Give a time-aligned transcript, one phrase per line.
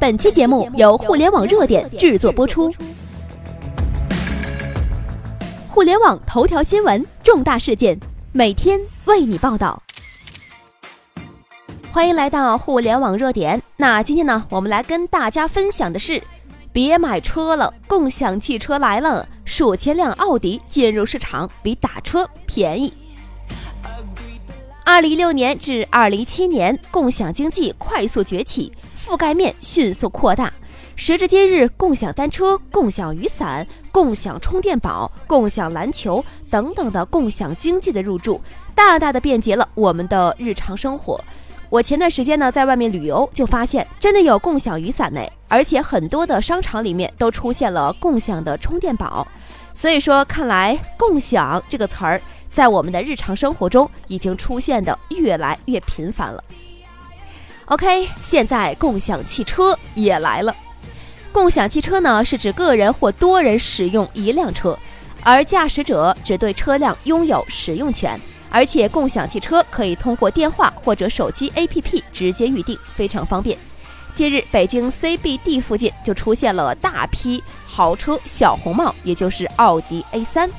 [0.00, 2.72] 本期节目由互联网热点制作播出。
[5.68, 7.98] 互联网头条新闻，重大事件，
[8.30, 9.82] 每天为你报道。
[11.90, 13.60] 欢迎来到互联网热点。
[13.76, 16.22] 那今天呢，我们来跟大家分享的是：
[16.72, 22.92] 别买车了，共享汽车来了，数千辆奥迪进入市场，比打车便宜。
[24.90, 28.72] 二零一六年至二零一七年，共享经济快速崛起。
[28.98, 30.50] 覆盖面迅速扩大，
[30.96, 38.40] 时至今日，共享单车、共享雨伞、共享充电宝、共享篮球等等的共享经济的入驻，
[38.74, 41.22] 大大的便捷了我们的日常生活。
[41.68, 49.28] 我前段时间呢，在外面旅游，就发现真的有共享雨伞呢，而且很多的商场里面都出现了共享的充电宝。
[49.74, 52.20] 所以说，看来“共享”这个词儿
[52.58, 56.42] 在我们的日常生活中已经出现的越来越频繁了。
[57.66, 60.52] OK，现在共享汽车也来了。
[61.30, 64.76] 共享汽车呢，是指个人或多人使用一辆车，
[65.22, 68.20] 而驾驶者只对车辆拥有使用权。
[68.50, 73.56] 而且，共享汽车可以通过电话或者手机 APP 直接预订，非常方便。
[74.16, 80.50] 近日，北京 CBD 附近就出现了大批豪车“小红帽”，也就是奥迪 A3，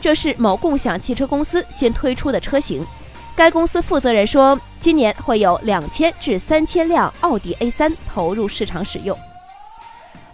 [0.00, 2.86] 这是某共享汽车公司新推出的车型。
[3.34, 9.16] 该公司负责人说，今年会有两千至三千辆奥迪 A3 投入市场使用。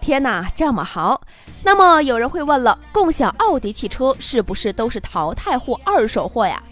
[0.00, 1.20] 天哪，这么好！
[1.62, 6.62] 那么有人会问了，共享奥迪汽车是不是都是淘汰货、二手货呀？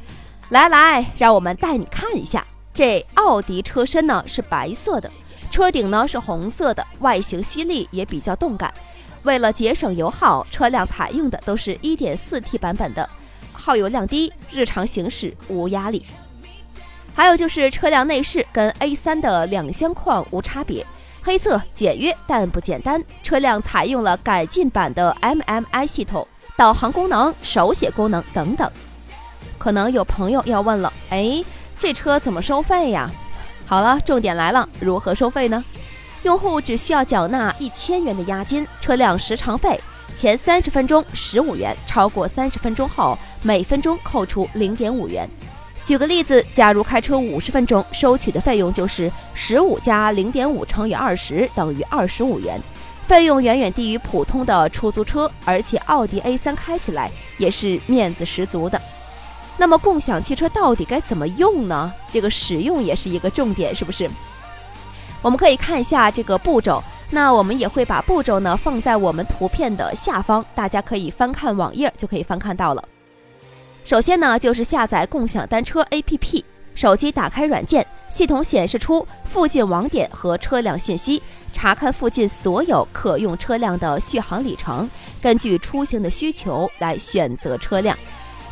[0.51, 5.11] 来来，让我们带你看一下，这奥迪车身呢是白色的，
[5.49, 8.73] 车顶呢是红色的，外形犀利也比较动感。
[9.23, 13.09] 为了节省油耗，车辆采用的都是一点四 T 版本的。
[13.53, 16.07] 耗油量低，日常行驶无压力。
[17.15, 20.87] 还有就是车辆内饰跟 A3 的两厢框无差别，
[21.21, 23.03] 黑色简约但不简单。
[23.23, 28.71] 车辆采用了改进版的 MMI 系统，导航功能、手写功能等等。
[29.59, 31.45] 可能有朋友要问了，哎，
[31.79, 33.11] 这车怎么收费呀？
[33.67, 35.63] 好了，重点来了，如何收费呢？
[36.23, 39.81] 用户只需要缴纳一千元的押金，车辆时长费。
[40.17, 45.27] 前三十分钟十五元，超过三十分钟后每分钟扣除零点五元。
[45.83, 52.61] 举个例子，假如开车五十分钟，收取的费用就是十五加零点五乘以二十等于二十五元，
[53.07, 58.81] 费用远远低于普通的出租车，而且奥迪 A3 开起来也是面子十足的。
[59.57, 61.91] 那么共享汽车到底该怎么用呢？
[62.13, 64.11] 这个使用也是一个重点，是不是？
[65.23, 66.83] 我们可以看一下这个步骤。
[67.13, 72.85] 那我们也会把步骤呢放在我们图片的下方，大家可以翻看网页就可以翻看到了。
[73.85, 76.45] 首先呢就是下载共享单车 APP，
[76.75, 81.21] 手机打开软件，系统显示出附近网点和车辆信息，
[81.53, 84.89] 查看附近所有可用车辆的续航里程，
[85.21, 87.99] 根据出行的需求来选择车辆。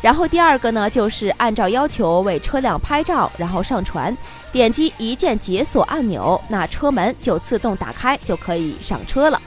[0.01, 4.15] 然后第二个呢，就是按照要求为车辆拍照，然后上传，
[4.51, 9.41] 点击一键解锁按钮，那车门就自动打开，就可以上车了。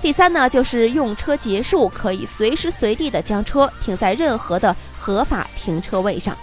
[0.00, 6.36] 第三呢，就是用车结束，可以随时随地的将车停在任何的合法停车位上。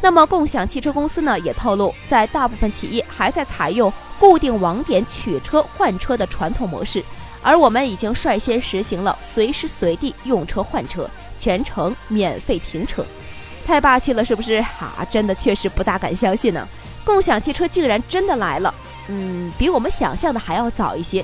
[0.00, 7.02] 那么共享汽车公司呢，也透露，在大部分企业还在采用固定网点取车换车的传统模式，
[7.42, 11.10] 而我们已经率先实行了随时随地用车换车。
[11.44, 13.04] 全程免费停车，
[13.66, 14.54] 太霸气了，是不是？
[14.80, 16.66] 啊，真的确实不大敢相信呢。
[17.04, 18.74] 共享汽车竟然真的来了，
[19.08, 21.22] 嗯，比我们想象的还要早一些。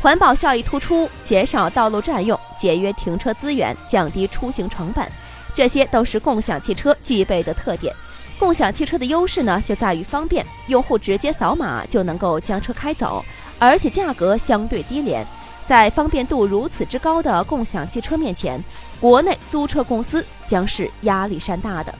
[0.00, 5.06] 环保效益突出，减少道路占用，节约停车资源，降低出行成本，
[5.54, 7.94] 这些都是共享汽车具备的特点。
[8.38, 13.22] 共享汽车的优势呢，就在于方便，用户直接扫码就能够将车开走，
[13.58, 15.26] 而且价格相对低廉。
[15.68, 18.58] 在方便度如此之高的共享汽车面前，
[18.98, 21.94] 国内租车公司将是压力山大的。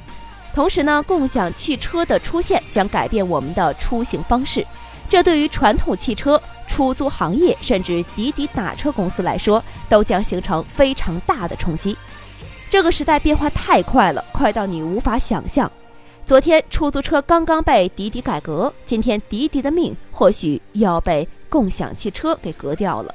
[0.54, 4.66] 同时呢，共享汽车的出现将改变我们的出行方式，
[5.06, 11.94] 这对于传统汽车出租行业甚至滴滴打车公司来说，都将形成非常大的冲击。
[12.70, 15.70] 这个时代变化太快了，快到你无法想象。
[16.24, 23.14] 昨天出租车刚刚被滴滴改革，今天滴滴的命或许要被共享汽车给革掉了。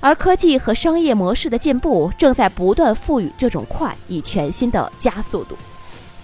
[0.00, 5.56] 而科技和商业模式的进步正在不断赋予这种快以全新的加速度。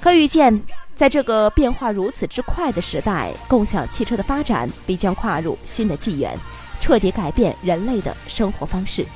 [0.01, 0.63] 可预见，
[0.95, 6.37] 在这个变化如此之快的时代，共享汽车的发展必将跨入新的纪元，
[6.81, 9.07] 彻底改变人类的生活方式。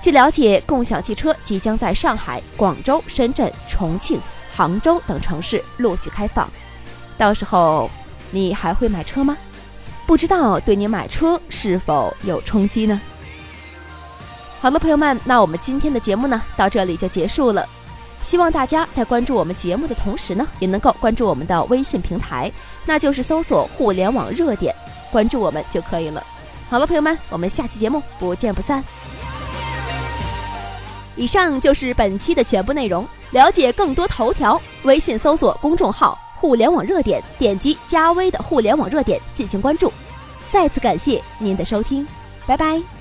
[0.00, 4.18] 据了解，共享汽车即将在上海、广州、深圳、重庆、
[4.54, 6.48] 杭州等城市陆续开放。
[7.18, 7.90] 到时候，
[8.30, 9.36] 你还会买车吗？
[10.06, 13.00] 不知道对你买车是否有冲击呢？
[14.60, 17.66] 好了，朋友们，那我们今天的节目呢，到这里就结束了。
[18.22, 22.52] 希望大家在关注我们节目的同时呢，也能够关注我们的微信平台，
[22.84, 24.74] 那就是搜索“互联网热点”，
[25.10, 26.22] 关注我们就可以了。
[26.68, 28.84] 好了，朋友们，我们下期节目不见不散。
[31.16, 33.06] 以上就是本期的全部内容。
[33.30, 39.90] 了解更多头条，微信搜索公众号“互联网热点”，点击加微的“互联网热点”进行关注。
[40.50, 42.06] 再次感谢您的收听，
[42.46, 42.99] 拜拜。